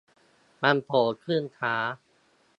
[0.61, 1.75] มันโผล่ขึ้นฟ้า